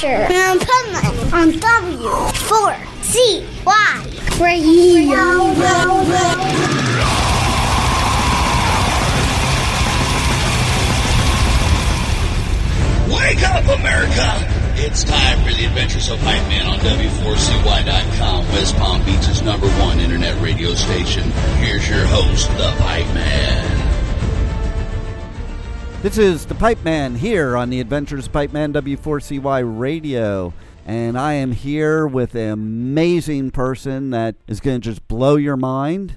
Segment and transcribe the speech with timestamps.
[0.00, 5.48] Puntland on W4CY Radio.
[13.12, 14.54] Wake up, America!
[14.76, 19.98] It's time for the Adventures of Pipe Man on W4CY.com, West Palm Beach's number one
[19.98, 21.24] internet radio station.
[21.58, 23.77] Here's your host, the Pipe Man.
[26.00, 30.54] This is the Pipe Man here on the Adventures of Pipe Man W4CY Radio.
[30.86, 35.56] And I am here with an amazing person that is going to just blow your
[35.56, 36.16] mind.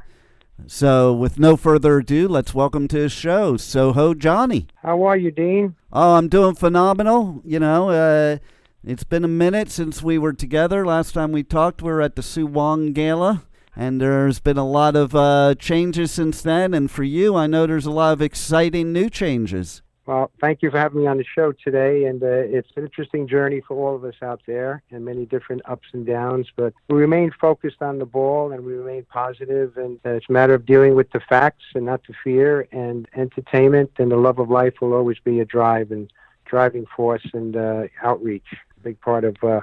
[0.67, 4.67] So, with no further ado, let's welcome to his show, Soho Johnny.
[4.83, 5.75] How are you, Dean?
[5.91, 7.41] Oh, I'm doing phenomenal.
[7.43, 8.37] You know, uh,
[8.83, 10.85] it's been a minute since we were together.
[10.85, 14.67] Last time we talked, we were at the Sue Wong Gala, and there's been a
[14.67, 16.73] lot of uh, changes since then.
[16.73, 19.81] And for you, I know there's a lot of exciting new changes.
[20.07, 22.05] Well, thank you for having me on the show today.
[22.05, 25.61] And uh, it's an interesting journey for all of us out there and many different
[25.65, 26.47] ups and downs.
[26.55, 29.77] But we remain focused on the ball and we remain positive.
[29.77, 32.67] And uh, it's a matter of dealing with the facts and not the fear.
[32.71, 36.11] And entertainment and the love of life will always be a drive and
[36.45, 38.47] driving force and uh, outreach.
[38.51, 39.61] A big part of uh,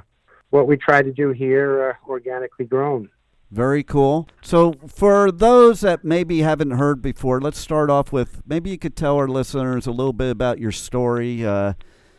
[0.51, 3.11] what we try to do here, uh, organically grown.
[3.51, 4.29] Very cool.
[4.43, 8.95] So, for those that maybe haven't heard before, let's start off with maybe you could
[8.95, 11.73] tell our listeners a little bit about your story, uh,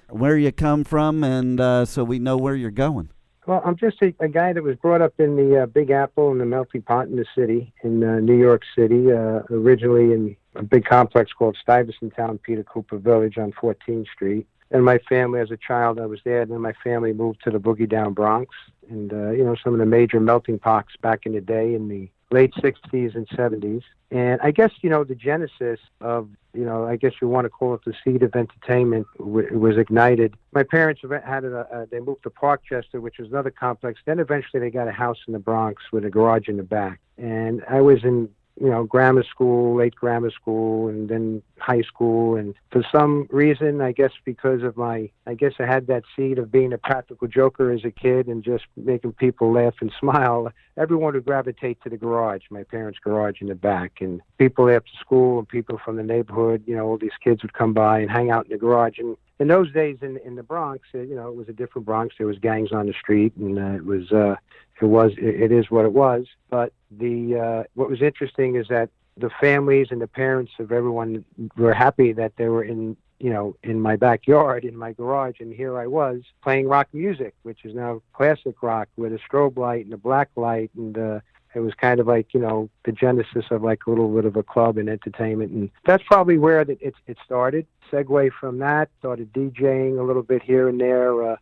[0.09, 3.09] where you come from, and uh, so we know where you're going.
[3.45, 6.31] Well, I'm just a, a guy that was brought up in the uh, Big Apple
[6.31, 10.35] in the melting pot in the city, in uh, New York City, uh, originally in
[10.55, 15.39] a big complex called Stuyvesant Town, Peter Cooper Village on 14th Street and my family
[15.39, 16.41] as a child I was there.
[16.41, 18.53] And then my family moved to the Boogie Down Bronx,
[18.89, 21.87] and uh, you know some of the major melting pots back in the day in
[21.87, 23.81] the late 60s and 70s.
[24.11, 27.49] And I guess you know the genesis of you know I guess you want to
[27.49, 30.35] call it the seed of entertainment w- was ignited.
[30.51, 33.99] My parents had a, a they moved to Parkchester, which was another complex.
[34.05, 36.99] Then eventually they got a house in the Bronx with a garage in the back.
[37.17, 38.29] And I was in
[38.59, 42.35] you know, grammar school, late grammar school, and then high school.
[42.35, 46.37] And for some reason, I guess because of my, I guess I had that seed
[46.39, 50.51] of being a practical joker as a kid and just making people laugh and smile.
[50.77, 54.01] Everyone would gravitate to the garage, my parents' garage in the back.
[54.01, 57.53] And people after school and people from the neighborhood, you know, all these kids would
[57.53, 58.99] come by and hang out in the garage.
[58.99, 61.85] And in those days in in the Bronx, uh, you know, it was a different
[61.85, 62.15] Bronx.
[62.17, 64.35] There was gangs on the street, and uh, it was uh,
[64.81, 66.25] it was it, it is what it was.
[66.49, 71.25] But the uh, what was interesting is that the families and the parents of everyone
[71.57, 75.53] were happy that they were in you know in my backyard in my garage and
[75.53, 79.85] here i was playing rock music which is now classic rock with a strobe light
[79.85, 81.19] and a black light and uh
[81.55, 84.35] it was kind of like you know the genesis of like a little bit of
[84.35, 87.65] a club and entertainment and that's probably where it it, it started.
[87.91, 91.35] Segue from that started djing a little bit here and there uh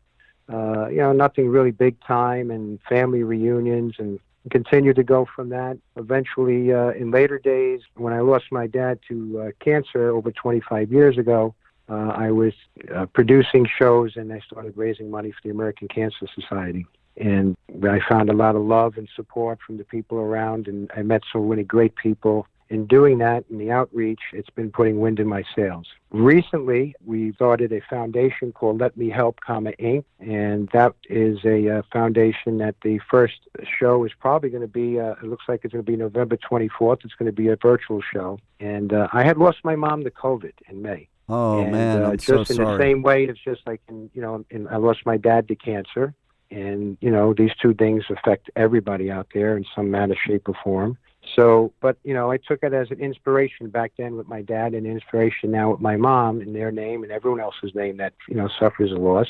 [0.52, 4.20] uh, you know, nothing really big time and family reunions and
[4.50, 5.78] continued to go from that.
[5.96, 10.92] Eventually, uh, in later days, when I lost my dad to uh, cancer over 25
[10.92, 11.54] years ago,
[11.90, 12.54] uh, I was
[12.94, 16.86] uh, producing shows and I started raising money for the American Cancer Society.
[17.16, 21.02] And I found a lot of love and support from the people around, and I
[21.02, 25.20] met so many great people in doing that and the outreach, it's been putting wind
[25.20, 25.88] in my sails.
[26.10, 31.78] Recently, we started a foundation called Let Me Help, comma Inc., and that is a
[31.78, 33.36] uh, foundation that the first
[33.80, 35.00] show is probably going to be.
[35.00, 37.04] Uh, it looks like it's going to be November 24th.
[37.04, 40.12] It's going to be a virtual show, and uh, I had lost my mom to
[40.12, 41.10] COVID in May.
[41.30, 42.78] Oh and, man, uh, I'm just so in sorry.
[42.78, 45.56] the same way, it's just like in, you know, in, I lost my dad to
[45.56, 46.14] cancer,
[46.50, 50.56] and you know these two things affect everybody out there in some manner, shape, or
[50.64, 50.98] form.
[51.36, 54.74] So, but you know, I took it as an inspiration back then with my dad,
[54.74, 58.36] and inspiration now with my mom and their name and everyone else's name that you
[58.36, 59.28] know suffers a loss.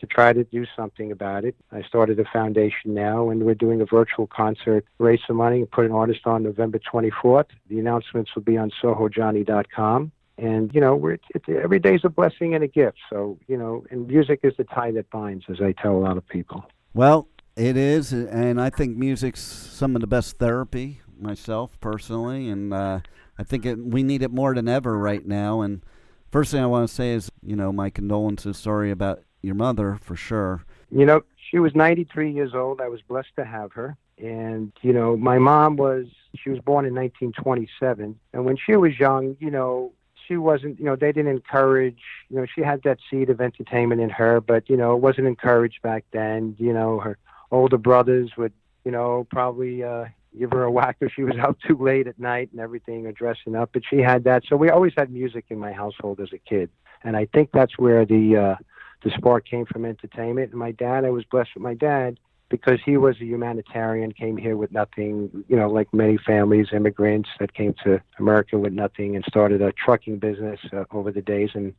[0.00, 3.80] To try to do something about it, I started a foundation now, and we're doing
[3.80, 7.46] a virtual concert, raise some money, and put an artist on November 24th.
[7.68, 10.10] The announcements will be on SohoJohnny.com.
[10.38, 12.98] And you know, we're, it, a blessing and a gift.
[13.10, 16.16] So you know, and music is the tie that binds, as I tell a lot
[16.16, 16.64] of people.
[16.94, 22.72] Well, it is, and I think music's some of the best therapy myself personally, and
[22.72, 23.00] uh,
[23.38, 25.60] I think it, we need it more than ever right now.
[25.60, 25.82] And
[26.30, 28.56] first thing I want to say is, you know, my condolences.
[28.56, 30.64] Sorry about your mother for sure.
[30.90, 32.80] You know, she was 93 years old.
[32.80, 33.96] I was blessed to have her.
[34.18, 36.06] And, you know, my mom was,
[36.36, 38.18] she was born in 1927.
[38.32, 39.92] And when she was young, you know,
[40.28, 42.00] she wasn't, you know, they didn't encourage,
[42.30, 45.26] you know, she had that seed of entertainment in her, but, you know, it wasn't
[45.26, 46.54] encouraged back then.
[46.58, 47.18] You know, her
[47.50, 48.52] older brothers would,
[48.84, 50.06] you know, probably, uh,
[50.38, 53.12] give her a whack if she was out too late at night and everything or
[53.12, 53.70] dressing up.
[53.72, 54.44] But she had that.
[54.48, 56.70] So we always had music in my household as a kid.
[57.04, 58.56] And I think that's where the uh,
[59.02, 60.50] the spark came from entertainment.
[60.50, 62.18] And my dad, I was blessed with my dad
[62.48, 67.30] because he was a humanitarian, came here with nothing, you know, like many families, immigrants
[67.40, 71.50] that came to America with nothing and started a trucking business uh, over the days.
[71.54, 71.74] And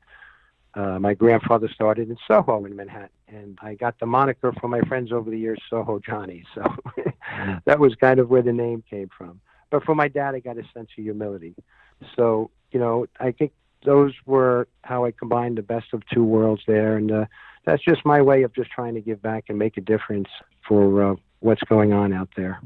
[0.76, 3.10] uh, my grandfather started in Soho in Manhattan.
[3.28, 6.44] And I got the moniker from my friends over the years, Soho Johnny.
[6.56, 6.64] So
[7.66, 9.40] that was kind of where the name came from.
[9.70, 11.56] But for my dad, I got a sense of humility.
[12.16, 13.52] So, you know, I think
[13.86, 16.98] those were how I combined the best of two worlds there.
[16.98, 17.26] And uh,
[17.66, 20.30] that's just my way of just trying to give back and make a difference
[20.68, 22.62] for uh, what's going on out there.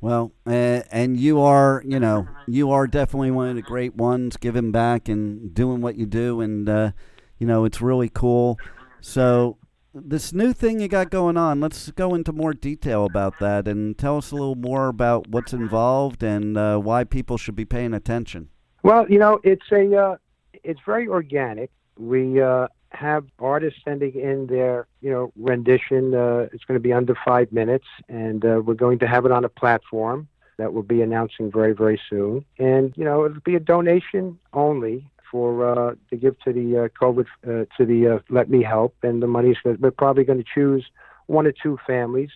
[0.00, 4.36] Well, uh, and you are, you know, you are definitely one of the great ones,
[4.36, 6.92] giving back and doing what you do, and uh,
[7.38, 8.58] you know, it's really cool.
[9.00, 9.58] So,
[9.94, 13.96] this new thing you got going on, let's go into more detail about that and
[13.96, 17.94] tell us a little more about what's involved and uh, why people should be paying
[17.94, 18.48] attention.
[18.82, 20.16] Well, you know, it's a, uh,
[20.62, 21.70] it's very organic.
[21.98, 26.14] We uh, have artists sending in their, you know, rendition.
[26.14, 29.32] Uh, it's going to be under five minutes, and uh, we're going to have it
[29.32, 32.44] on a platform that we'll be announcing very, very soon.
[32.58, 36.88] And you know, it'll be a donation only for uh, to give to the uh,
[37.00, 40.50] COVID uh, to the uh, Let Me Help, and the money's we're probably going to
[40.54, 40.86] choose
[41.26, 42.30] one or two families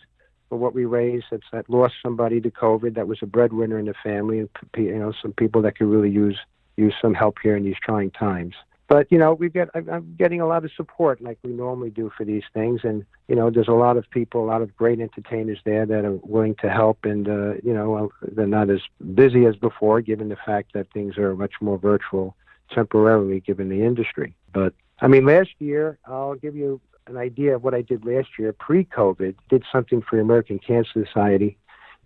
[0.52, 3.86] for what we raise that's that lost somebody to COVID that was a breadwinner in
[3.86, 6.38] the family, and you know, some people that could really use
[6.76, 8.54] use some help here in these trying times.
[8.86, 12.12] But you know we get I'm getting a lot of support like we normally do
[12.14, 15.00] for these things, and you know there's a lot of people, a lot of great
[15.00, 18.80] entertainers there that are willing to help, and uh, you know they're not as
[19.14, 22.36] busy as before, given the fact that things are much more virtual
[22.74, 24.34] temporarily, given the industry.
[24.52, 28.28] But I mean, last year I'll give you an idea of what I did last
[28.38, 29.34] year pre-COVID.
[29.48, 31.58] Did something for the American Cancer Society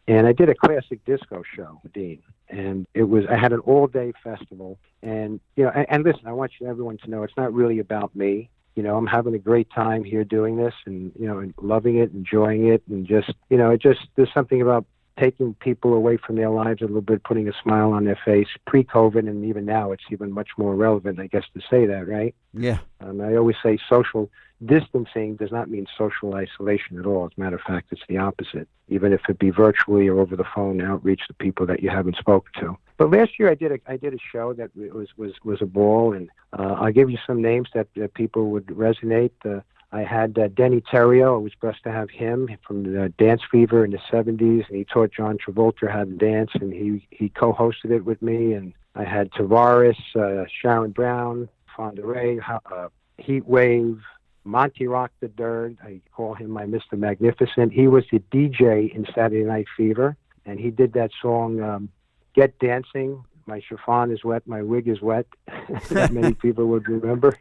[0.09, 3.87] and I did a classic disco show, Dean, and it was I had an all
[3.87, 7.37] day festival, and you know, and, and listen, I want you everyone to know it's
[7.37, 8.49] not really about me.
[8.77, 11.97] You know, I'm having a great time here doing this, and you know, and loving
[11.97, 14.87] it, enjoying it, and just you know, it just there's something about
[15.19, 18.49] taking people away from their lives a little bit, putting a smile on their face.
[18.67, 22.35] Pre-COVID, and even now, it's even much more relevant, I guess, to say that, right?
[22.53, 22.79] Yeah.
[23.01, 24.31] Um, I always say social
[24.65, 27.27] distancing does not mean social isolation at all.
[27.27, 28.69] As a matter of fact, it's the opposite.
[28.89, 32.17] Even if it be virtually or over the phone, outreach to people that you haven't
[32.17, 32.79] spoken to.
[32.97, 35.67] But last year I did a I did a show that was was was a
[35.67, 39.33] ball, and uh, I'll give you some names that, that people would resonate.
[39.45, 39.61] Uh,
[39.93, 41.35] I had uh, Denny Terrio.
[41.35, 44.85] I was blessed to have him from the Dance Fever in the 70s, and he
[44.85, 48.53] taught John Travolta how to dance, and he he co-hosted it with me.
[48.53, 52.89] And I had Tavares, uh, Sharon Brown, Fonda Rae, uh,
[53.19, 54.01] Heat Wave,
[54.45, 55.79] Monti Rock the Third.
[55.83, 56.95] I call him my Mr.
[56.95, 57.73] Magnificent.
[57.73, 61.89] He was the DJ in Saturday Night Fever, and he did that song um,
[62.35, 65.27] "Get Dancing." My chiffon is wet, my wig is wet.
[65.91, 67.37] that many people would remember.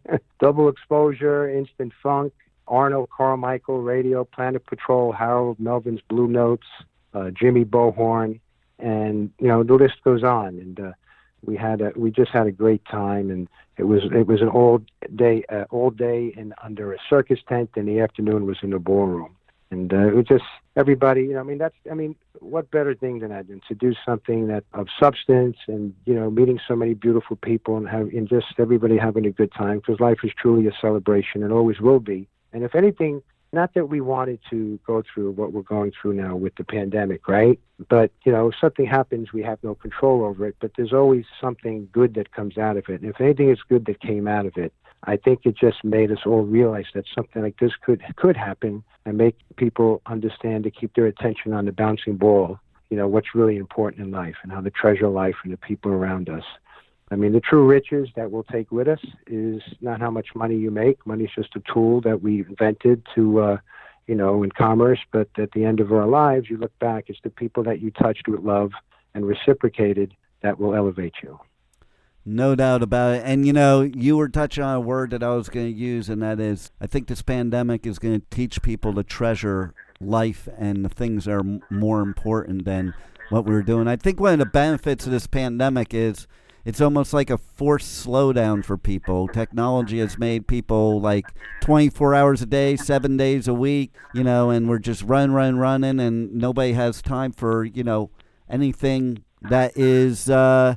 [0.40, 2.32] Double Exposure, Instant Funk,
[2.66, 6.66] Arnold Carmichael, Radio, Planet Patrol, Harold Melvin's Blue Notes,
[7.12, 8.40] uh, Jimmy Bo Horne,
[8.78, 10.58] and you know the list goes on.
[10.58, 10.92] And uh,
[11.44, 14.48] we had a, we just had a great time, and it was it was an
[14.48, 14.80] all
[15.14, 18.78] day uh, all day and under a circus tent, and the afternoon was in the
[18.78, 19.36] ballroom,
[19.70, 20.44] and uh, it was just
[20.76, 21.22] everybody.
[21.22, 23.94] You know, I mean that's I mean what better thing than that than to do
[24.04, 28.28] something that of substance and you know meeting so many beautiful people and have and
[28.28, 32.00] just everybody having a good time because life is truly a celebration and always will
[32.00, 32.28] be.
[32.52, 33.22] And if anything,
[33.52, 37.26] not that we wanted to go through what we're going through now with the pandemic,
[37.26, 37.58] right?
[37.88, 41.24] But, you know, if something happens, we have no control over it, but there's always
[41.40, 43.00] something good that comes out of it.
[43.00, 44.72] And if anything is good that came out of it,
[45.04, 48.84] I think it just made us all realize that something like this could could happen
[49.06, 52.58] and make people understand to keep their attention on the bouncing ball,
[52.90, 55.90] you know, what's really important in life and how to treasure life and the people
[55.90, 56.44] around us.
[57.10, 60.56] I mean, the true riches that we'll take with us is not how much money
[60.56, 61.04] you make.
[61.06, 63.56] Money's just a tool that we invented to, uh,
[64.06, 65.00] you know, in commerce.
[65.10, 67.90] But at the end of our lives, you look back, it's the people that you
[67.90, 68.70] touched with love
[69.14, 71.40] and reciprocated that will elevate you.
[72.24, 73.22] No doubt about it.
[73.24, 76.08] And you know, you were touching on a word that I was going to use,
[76.08, 80.48] and that is I think this pandemic is going to teach people to treasure life
[80.56, 82.94] and the things that are more important than
[83.30, 83.88] what we we're doing.
[83.88, 86.26] I think one of the benefits of this pandemic is
[86.64, 89.28] it's almost like a forced slowdown for people.
[89.28, 91.24] Technology has made people like
[91.60, 95.58] 24 hours a day, seven days a week, you know, and we're just run, run,
[95.58, 98.10] running, and nobody has time for, you know,
[98.48, 100.74] anything that is, uh,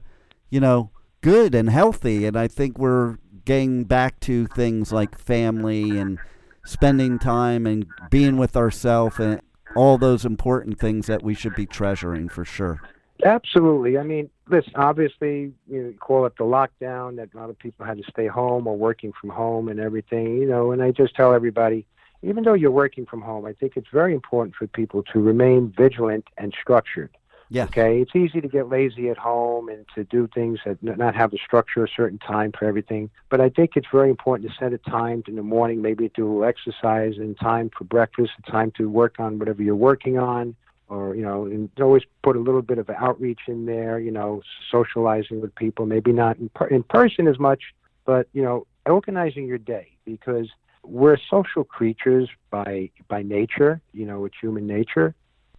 [0.49, 0.89] you know,
[1.23, 2.25] good and healthy.
[2.25, 6.19] And I think we're getting back to things like family and
[6.65, 9.41] spending time and being with ourselves and
[9.75, 12.79] all those important things that we should be treasuring for sure.
[13.25, 13.97] Absolutely.
[13.97, 17.97] I mean, listen, obviously, you call it the lockdown that a lot of people had
[17.97, 21.33] to stay home or working from home and everything, you know, and I just tell
[21.33, 21.85] everybody,
[22.21, 25.73] even though you're working from home, I think it's very important for people to remain
[25.75, 27.15] vigilant and structured.
[27.53, 27.65] Yeah.
[27.65, 31.33] Okay, it's easy to get lazy at home and to do things that not have
[31.33, 33.11] a structure, a certain time for everything.
[33.29, 36.43] But I think it's very important to set a time in the morning, maybe do
[36.43, 40.55] exercise, and time for breakfast, and time to work on whatever you're working on,
[40.89, 43.99] or you know, and always put a little bit of outreach in there.
[43.99, 44.41] You know,
[44.71, 47.61] socializing with people, maybe not in, per- in person as much,
[48.03, 50.47] but you know, organizing your day because
[50.83, 53.79] we're social creatures by by nature.
[53.93, 55.13] You know, it's human nature,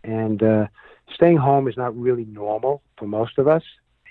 [0.05, 0.67] and uh,
[1.13, 3.63] staying home is not really normal for most of us.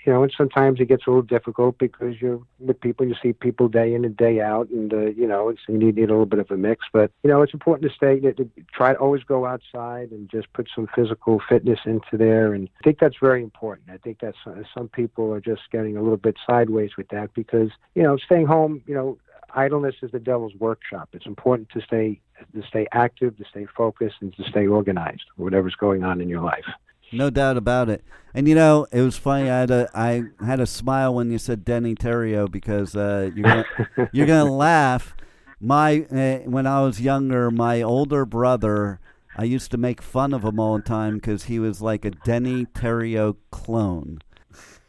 [0.04, 3.32] You know, and sometimes it gets a little difficult because you're with people, you see
[3.32, 6.12] people day in and day out, and uh, you know, it's, you need, need a
[6.12, 6.84] little bit of a mix.
[6.92, 10.52] But you know, it's important to stay, to try to always go outside and just
[10.52, 12.52] put some physical fitness into there.
[12.52, 13.88] And I think that's very important.
[13.88, 17.32] I think that uh, some people are just getting a little bit sideways with that
[17.32, 19.16] because you know, staying home, you know,
[19.54, 21.08] idleness is the devil's workshop.
[21.12, 22.20] It's important to stay
[22.54, 25.24] to stay active, to stay focused, and to stay organized.
[25.36, 26.64] Whatever's going on in your life.
[27.12, 28.04] No doubt about it.
[28.34, 29.48] And you know, it was funny.
[29.48, 33.44] I had a I had a smile when you said Denny Terrio because uh, you're
[33.44, 33.64] gonna
[34.12, 35.14] you're gonna laugh.
[35.60, 39.00] My uh, when I was younger, my older brother,
[39.36, 42.10] I used to make fun of him all the time because he was like a
[42.10, 44.18] Denny Terrio clone.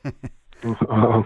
[0.89, 1.24] Oh,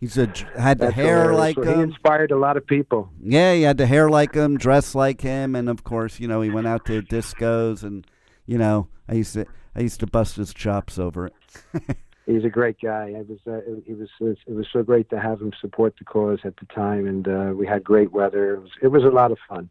[0.00, 0.26] He's a
[0.56, 1.38] had the that's hair hilarious.
[1.38, 1.80] like Well, he him.
[1.90, 3.10] inspired a lot of people.
[3.20, 6.40] Yeah, he had the hair like him, dressed like him, and of course, you know,
[6.40, 8.06] he went out to discos, and
[8.46, 11.34] you know, I used to I used to bust his chops over it.
[12.26, 13.06] He's a great guy.
[13.06, 13.52] It was uh,
[13.86, 17.06] it, was it was so great to have him support the cause at the time,
[17.06, 18.54] and uh, we had great weather.
[18.54, 19.68] It was it was a lot of fun.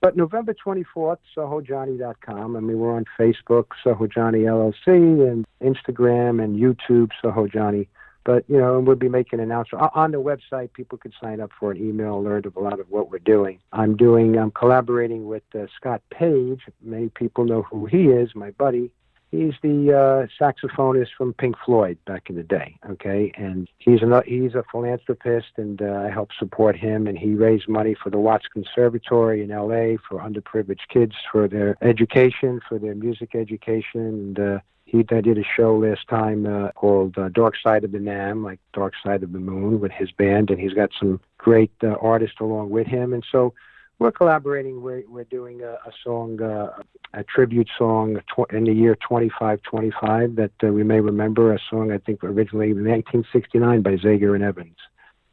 [0.00, 2.56] But November 24th, SohoJohnny.com.
[2.56, 7.88] I mean, we're on Facebook, Soho Johnny LLC, and Instagram and YouTube, Soho Johnny.
[8.28, 9.86] But, you know, and we'll be making announcements.
[9.86, 12.78] O- On the website, people can sign up for an email alert of a lot
[12.78, 13.58] of what we're doing.
[13.72, 16.60] I'm doing, I'm collaborating with uh, Scott Page.
[16.82, 18.90] Many people know who he is, my buddy.
[19.30, 22.76] He's the uh, saxophonist from Pink Floyd back in the day.
[22.90, 27.06] Okay, and he's a he's a philanthropist, and uh, I help support him.
[27.06, 29.96] And he raised money for the Watts Conservatory in L.A.
[30.06, 34.00] for underprivileged kids for their education, for their music education.
[34.00, 34.58] And uh,
[34.88, 38.42] he I did a show last time uh, called uh, Dark Side of the Nam,
[38.42, 41.96] like Dark Side of the Moon, with his band, and he's got some great uh,
[42.00, 43.12] artists along with him.
[43.12, 43.52] And so
[43.98, 44.80] we're collaborating.
[44.80, 46.70] We're, we're doing a, a song, uh,
[47.12, 51.92] a tribute song tw- in the year 2525 that uh, we may remember, a song
[51.92, 54.78] I think originally in 1969 by Zager and Evans,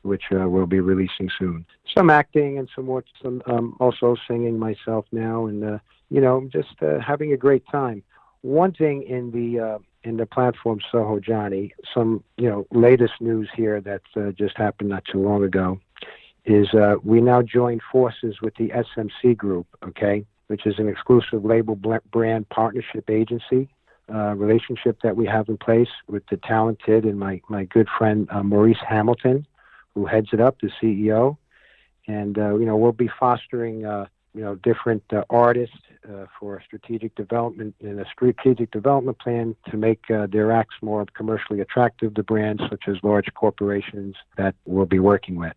[0.02, 1.66] which uh, we'll be releasing soon.
[1.96, 5.78] Some acting and some more, some um, also singing myself now, and uh,
[6.10, 8.04] you know, just uh, having a great time.
[8.46, 13.50] One thing in the uh, in the platform Soho Johnny, some you know latest news
[13.56, 15.80] here that uh, just happened not too long ago
[16.46, 21.44] is uh, we now join forces with the SMC Group, okay, which is an exclusive
[21.44, 21.76] label
[22.12, 23.68] brand partnership agency
[24.14, 28.28] uh, relationship that we have in place with the talented and my, my good friend
[28.30, 29.48] uh, Maurice Hamilton,
[29.96, 31.38] who heads it up, the CEO.
[32.08, 33.88] And, uh, you know, we'll be fostering,
[34.36, 35.78] you know, different uh, artists
[36.08, 41.06] uh, for strategic development and a strategic development plan to make uh, their acts more
[41.16, 45.54] commercially attractive to brands such as large corporations that we'll be working with.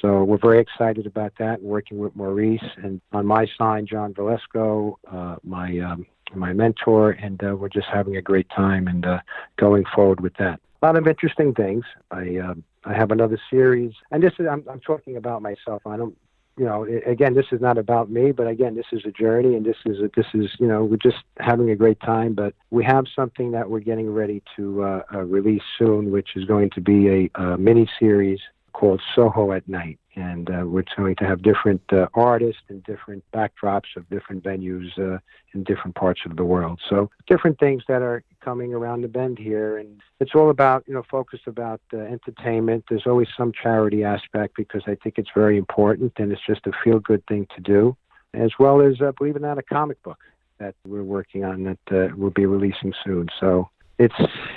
[0.00, 4.94] So we're very excited about that, working with Maurice and on my side, John Valesco,
[5.10, 9.20] uh, my um, my mentor, and uh, we're just having a great time and uh,
[9.56, 10.60] going forward with that.
[10.82, 11.84] A lot of interesting things.
[12.10, 15.82] I uh, I have another series, and this is I'm, I'm talking about myself.
[15.86, 16.16] I don't,
[16.58, 19.64] you know, again, this is not about me, but again, this is a journey, and
[19.64, 22.34] this is a, this is you know we're just having a great time.
[22.34, 26.44] But we have something that we're getting ready to uh, uh, release soon, which is
[26.44, 28.40] going to be a, a mini series
[28.78, 29.98] called Soho at Night.
[30.14, 34.96] And uh, we're going to have different uh, artists and different backdrops of different venues
[34.98, 35.18] uh,
[35.52, 36.80] in different parts of the world.
[36.88, 39.78] So different things that are coming around the bend here.
[39.78, 42.84] And it's all about, you know, focused about uh, entertainment.
[42.88, 46.72] There's always some charity aspect because I think it's very important and it's just a
[46.84, 47.96] feel good thing to do,
[48.34, 50.20] as well as, uh, believe it or not, a comic book
[50.58, 53.28] that we're working on that uh, we'll be releasing soon.
[53.40, 54.14] So it's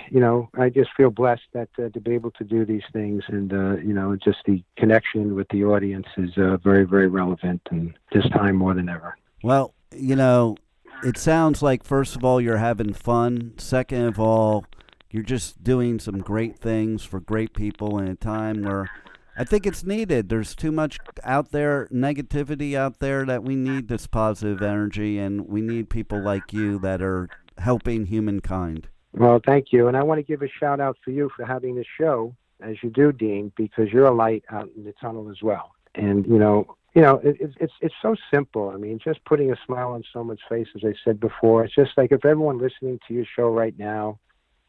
[0.09, 3.23] you know I just feel blessed that uh, to be able to do these things
[3.27, 7.61] and uh, you know just the connection with the audience is uh, very very relevant
[7.71, 9.17] and this time more than ever.
[9.43, 10.57] Well, you know,
[11.03, 13.53] it sounds like first of all you're having fun.
[13.57, 14.65] Second of all,
[15.09, 18.89] you're just doing some great things for great people in a time where
[19.37, 20.29] I think it's needed.
[20.29, 25.47] There's too much out there, negativity out there that we need this positive energy and
[25.47, 28.87] we need people like you that are helping humankind.
[29.13, 29.87] Well, thank you.
[29.87, 32.77] And I want to give a shout out for you for having this show, as
[32.81, 35.71] you do, Dean, because you're a light out in the tunnel as well.
[35.95, 38.69] And, you know, you know, it, it's it's it's so simple.
[38.69, 41.63] I mean, just putting a smile on someone's face, as I said before.
[41.63, 44.19] It's just like if everyone listening to your show right now,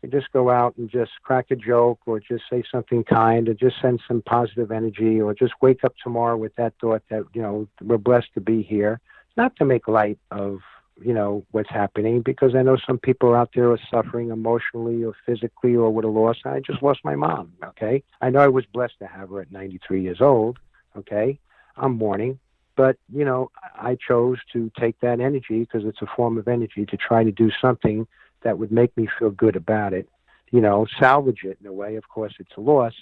[0.09, 3.77] just go out and just crack a joke, or just say something kind, or just
[3.83, 7.67] send some positive energy, or just wake up tomorrow with that thought that you know
[7.81, 9.01] we're blessed to be here.
[9.37, 10.61] Not to make light of
[11.01, 15.15] you know what's happening because I know some people out there are suffering emotionally or
[15.27, 16.37] physically or with a loss.
[16.45, 17.53] I just lost my mom.
[17.65, 20.59] Okay, I know I was blessed to have her at 93 years old.
[20.97, 21.39] Okay,
[21.77, 22.39] I'm mourning,
[22.77, 26.87] but you know I chose to take that energy because it's a form of energy
[26.87, 28.07] to try to do something
[28.43, 30.09] that would make me feel good about it.
[30.51, 31.97] You know, salvage it in a way.
[31.97, 32.93] Of course, it's a loss,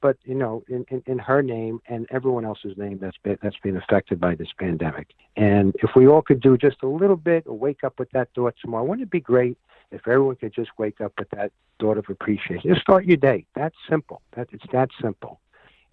[0.00, 3.58] but you know, in, in, in her name and everyone else's name that's been that's
[3.62, 5.14] been affected by this pandemic.
[5.36, 8.28] And if we all could do just a little bit, or wake up with that
[8.34, 9.58] thought tomorrow, wouldn't it be great
[9.90, 12.70] if everyone could just wake up with that thought of appreciation?
[12.70, 13.46] Just start your day.
[13.54, 14.22] That's simple.
[14.36, 15.40] That it's that simple.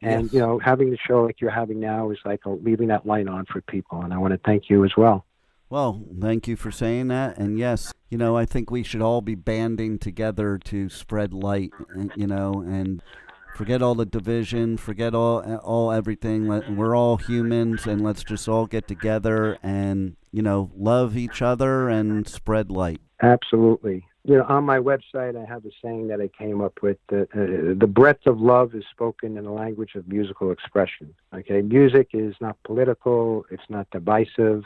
[0.02, 0.34] And Yes.
[0.34, 3.28] you know, having the show like you're having now is like a, leaving that light
[3.28, 4.02] on for people.
[4.02, 5.26] And I want to thank you as well.
[5.70, 7.38] Well, thank you for saying that.
[7.38, 11.72] And yes, you know, I think we should all be banding together to spread light,
[12.16, 13.02] you know, and
[13.58, 16.48] forget all the division, forget all all everything.
[16.48, 21.42] Let- We're all humans and let's just all get together and, you know, love each
[21.42, 23.02] other and spread light.
[23.22, 24.06] Absolutely.
[24.26, 27.30] You know, on my website, I have a saying that I came up with: that,
[27.34, 32.10] uh, "The breadth of love is spoken in the language of musical expression." Okay, music
[32.14, 34.64] is not political; it's not divisive.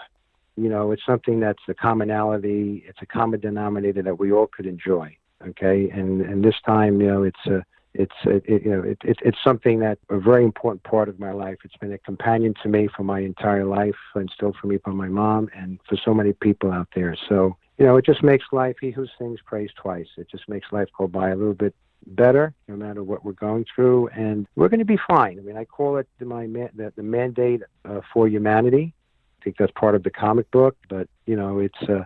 [0.57, 2.83] You know, it's something that's a commonality.
[2.87, 5.15] It's a common denominator that we all could enjoy.
[5.47, 8.97] Okay, and and this time, you know, it's a it's it, it, you know it,
[9.03, 11.57] it, it's something that a very important part of my life.
[11.63, 14.91] It's been a companion to me for my entire life, and still for me by
[14.91, 17.15] my mom, and for so many people out there.
[17.27, 18.77] So you know, it just makes life.
[18.79, 20.07] He who sings prays twice.
[20.17, 21.75] It just makes life go by a little bit
[22.07, 25.37] better, no matter what we're going through, and we're going to be fine.
[25.37, 28.93] I mean, I call it the, my the, the mandate uh, for humanity.
[29.39, 32.05] I think that's part of the comic book, but you know, it's uh,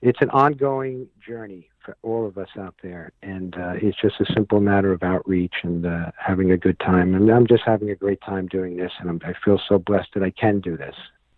[0.00, 4.32] it's an ongoing journey for all of us out there, and uh, it's just a
[4.32, 7.14] simple matter of outreach and uh, having a good time.
[7.14, 10.08] And I'm just having a great time doing this, and I'm, I feel so blessed
[10.14, 10.94] that I can do this.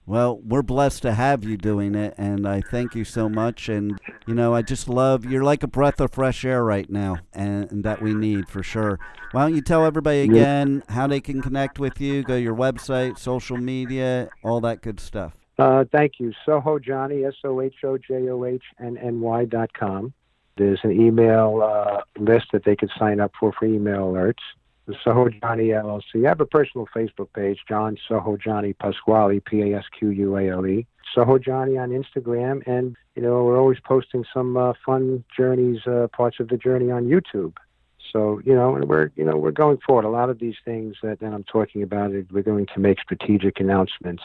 [0.09, 3.69] Well, we're blessed to have you doing it, and I thank you so much.
[3.69, 7.17] And you know, I just love you're like a breath of fresh air right now,
[7.33, 9.01] and, and that we need for sure.
[9.33, 12.23] Why don't you tell everybody again how they can connect with you?
[12.23, 15.35] Go to your website, social media, all that good stuff.
[15.59, 16.33] Uh, thank you.
[16.45, 20.13] Soho Johnny, S O H O J O H N N Y dot com.
[20.57, 24.43] There's an email uh, list that they could sign up for for email alerts.
[24.87, 26.25] The Soho Johnny LLC.
[26.25, 30.37] I have a personal Facebook page, John Soho Johnny Pasquale, P A S Q U
[30.37, 30.87] A L E.
[31.15, 36.07] Soho Johnny on Instagram, and you know we're always posting some uh, fun journeys, uh,
[36.13, 37.55] parts of the journey on YouTube.
[38.13, 40.05] So you know, and we're you know we're going forward.
[40.05, 43.61] A lot of these things that, that I'm talking about, we're going to make strategic
[43.61, 44.23] announcements.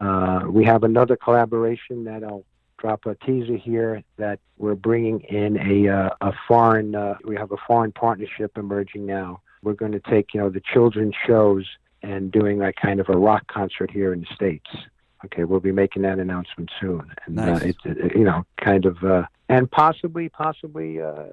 [0.00, 2.44] Uh, we have another collaboration that I'll
[2.82, 6.94] drop a teaser here that we're bringing in a uh, a foreign.
[6.94, 9.40] Uh, we have a foreign partnership emerging now.
[9.62, 11.64] We're going to take you know the children's shows
[12.02, 14.68] and doing like kind of a rock concert here in the states.
[15.24, 17.62] Okay, we'll be making that announcement soon, and Nice.
[17.62, 21.26] uh, it's uh, you know kind of uh, and possibly possibly uh,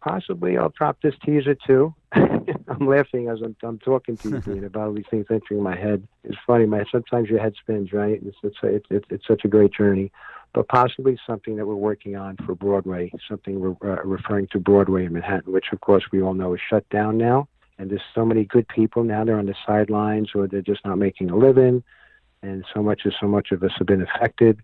[0.00, 1.94] possibly I'll drop this teaser too.
[2.12, 5.76] I'm laughing as I'm, I'm talking to you Dean, about all these things entering my
[5.76, 6.06] head.
[6.24, 8.18] It's funny, my sometimes your head spins, right?
[8.24, 10.10] It's it's it's, it's, it's such a great journey,
[10.52, 15.06] but possibly something that we're working on for Broadway, something we're uh, referring to Broadway
[15.06, 17.48] in Manhattan, which of course we all know is shut down now.
[17.78, 20.98] And there's so many good people now they're on the sidelines or they're just not
[20.98, 21.82] making a living,
[22.42, 24.60] and so much as so much of us have been affected.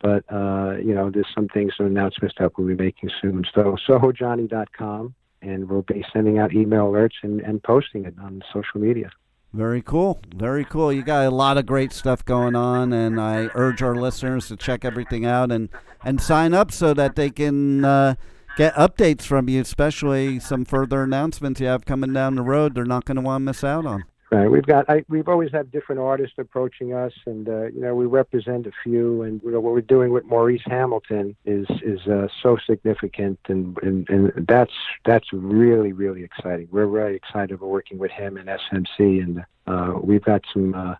[0.00, 3.44] But uh, you know, there's some things, some announcements that we'll be making soon.
[3.54, 8.80] So sohojohnny.com, and we'll be sending out email alerts and, and posting it on social
[8.80, 9.10] media.
[9.52, 10.20] Very cool.
[10.34, 10.92] Very cool.
[10.92, 14.56] You got a lot of great stuff going on, and I urge our listeners to
[14.56, 15.68] check everything out and,
[16.04, 18.14] and sign up so that they can uh,
[18.56, 22.74] get updates from you, especially some further announcements you have coming down the road.
[22.74, 24.04] They're not going to want to miss out on.
[24.32, 24.48] Right.
[24.48, 24.88] We've got.
[24.88, 28.70] I, we've always had different artists approaching us, and uh, you know we represent a
[28.84, 29.22] few.
[29.22, 33.76] And you know what we're doing with Maurice Hamilton is is uh, so significant, and,
[33.82, 34.72] and and that's
[35.04, 36.68] that's really really exciting.
[36.70, 40.94] We're very excited about working with him and SMC, and uh, we've got some uh,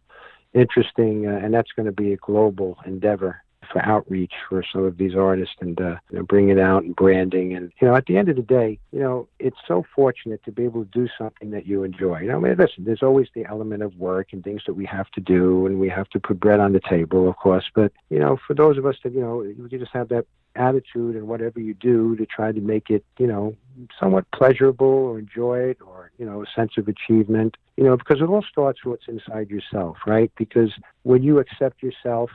[0.52, 4.96] interesting, uh, and that's going to be a global endeavor for outreach for some of
[4.96, 7.54] these artists and uh, you know, bringing it out and branding.
[7.54, 10.52] And you know, at the end of the day, you know, it's so fortunate to
[10.52, 12.20] be able to do something that you enjoy.
[12.20, 14.86] You know, I mean, listen, there's always the element of work and things that we
[14.86, 17.64] have to do, and we have to put bread on the table, of course.
[17.74, 21.16] But you know, for those of us that you know, you just have that attitude
[21.16, 23.54] and whatever you do to try to make it, you know,
[23.98, 28.20] somewhat pleasurable or enjoy it or, you know, a sense of achievement, you know, because
[28.20, 30.30] it all starts with what's inside yourself, right?
[30.36, 32.30] Because when you accept yourself,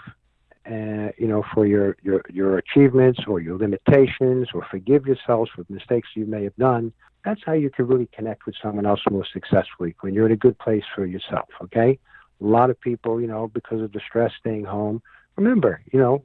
[0.65, 5.63] uh, you know, for your, your, your achievements or your limitations or forgive yourself for
[5.69, 6.91] mistakes you may have done,
[7.23, 10.38] that's how you can really connect with someone else more successfully when you're in a
[10.38, 11.99] good place for yourself, okay?
[12.41, 15.01] A lot of people, you know, because of the stress staying home,
[15.36, 16.23] remember, you know,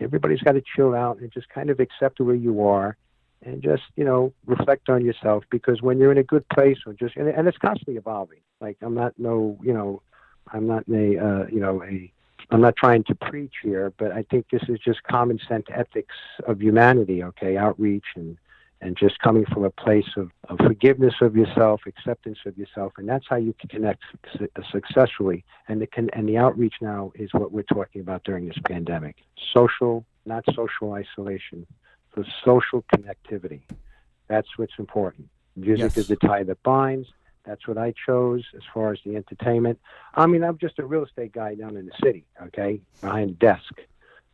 [0.00, 2.96] everybody's got to chill out and just kind of accept where you are
[3.44, 6.92] and just, you know, reflect on yourself because when you're in a good place or
[6.92, 8.40] just, and, and it's constantly evolving.
[8.60, 10.02] Like, I'm not no, you know,
[10.52, 12.12] I'm not a, uh, you know, a,
[12.52, 16.14] I'm not trying to preach here, but I think this is just common sense ethics
[16.46, 17.56] of humanity, okay?
[17.56, 18.36] Outreach and,
[18.80, 23.08] and just coming from a place of, of forgiveness of yourself, acceptance of yourself, and
[23.08, 24.02] that's how you can connect
[24.36, 25.44] su- successfully.
[25.68, 29.16] And the con- and the outreach now is what we're talking about during this pandemic:
[29.54, 31.66] social, not social isolation,
[32.14, 33.62] so social connectivity.
[34.28, 35.28] That's what's important.
[35.56, 35.96] Music Yes.
[35.98, 37.08] is the tie that binds.
[37.44, 39.80] That's what I chose as far as the entertainment.
[40.14, 43.34] I mean, I'm just a real estate guy down in the city, okay, behind a
[43.34, 43.72] desk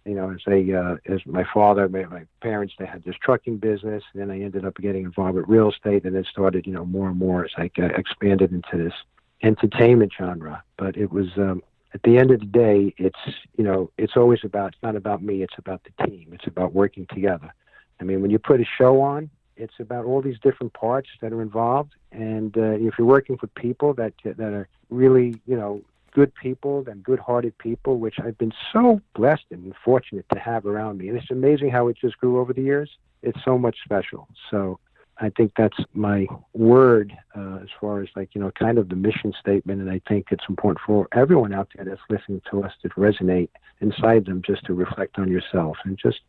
[0.08, 3.58] you know, as a uh, as my father, my, my parents, they had this trucking
[3.58, 6.72] business, and then I ended up getting involved with real estate, and it started, you
[6.72, 8.94] know, more and more as I uh, expanded into this
[9.42, 10.62] entertainment genre.
[10.78, 13.18] But it was um, at the end of the day, it's
[13.58, 16.72] you know, it's always about it's not about me, it's about the team, it's about
[16.72, 17.52] working together.
[18.00, 21.32] I mean, when you put a show on, it's about all these different parts that
[21.32, 25.82] are involved, and uh, if you're working with people that that are really, you know,
[26.12, 30.98] good people and good-hearted people, which I've been so blessed and fortunate to have around
[30.98, 31.08] me.
[31.08, 32.90] And it's amazing how it just grew over the years.
[33.22, 34.26] It's so much special.
[34.50, 34.80] So
[35.18, 38.96] I think that's my word uh, as far as like you know, kind of the
[38.96, 39.80] mission statement.
[39.80, 43.50] And I think it's important for everyone out there that's listening to us to resonate
[43.80, 46.20] inside them, just to reflect on yourself and just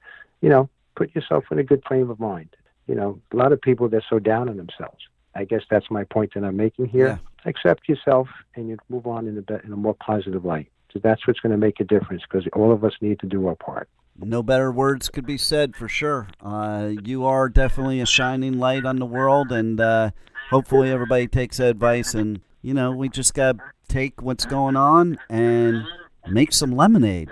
[0.41, 2.49] you know, put yourself in a good frame of mind.
[2.89, 4.97] You know, a lot of people they're so down on themselves.
[5.35, 7.19] I guess that's my point that I'm making here.
[7.45, 7.49] Yeah.
[7.49, 10.71] Accept yourself and you move on in a, be- in a more positive light.
[10.91, 13.47] So that's what's going to make a difference because all of us need to do
[13.47, 13.87] our part.
[14.17, 16.27] No better words could be said for sure.
[16.41, 20.09] Uh, you are definitely a shining light on the world, and uh,
[20.49, 22.15] hopefully everybody takes advice.
[22.15, 25.85] And you know, we just got to take what's going on and
[26.27, 27.29] make some lemonade.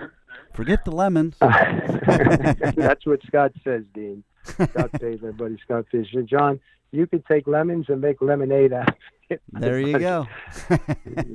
[0.58, 1.36] Forget the lemons.
[1.40, 4.24] that's what Scott says, Dean.
[4.42, 6.58] Scott says, my buddy Scott says, John,
[6.90, 8.94] you could take lemons and make lemonade out of
[9.30, 9.40] it.
[9.52, 10.26] There you go.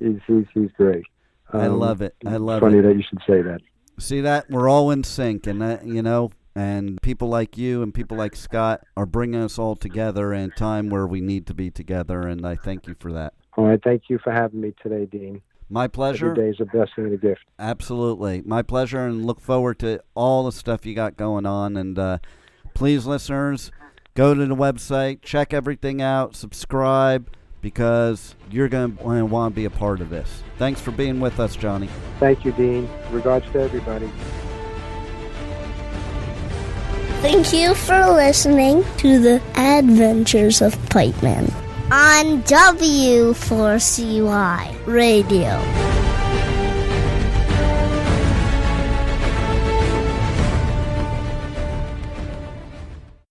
[0.02, 1.06] he's, he's, he's great.
[1.54, 2.16] I Um, love it.
[2.26, 2.82] I love funny it.
[2.82, 3.62] that you should say that.
[3.98, 7.94] See that we're all in sync, and that you know, and people like you and
[7.94, 11.54] people like Scott are bringing us all together in a time where we need to
[11.54, 12.28] be together.
[12.28, 13.36] And I thank you for that.
[13.56, 15.42] All right, thank you for having me today, Dean.
[15.74, 16.30] My pleasure.
[16.30, 17.42] Every day is a blessing and a gift.
[17.58, 18.44] Absolutely.
[18.46, 21.76] My pleasure, and look forward to all the stuff you got going on.
[21.78, 22.20] And uh,
[22.76, 23.72] please, listeners,
[24.14, 27.28] go to the website, check everything out, subscribe,
[27.62, 30.44] because you're going to want to be a part of this.
[30.60, 31.90] Thanks for being with us, Johnny.
[32.20, 32.88] Thank you, Dean.
[33.10, 34.12] Regards to everybody.
[37.24, 41.52] Thank you for listening to the Adventures of Pipe Man
[41.92, 46.03] on W4CY Radio.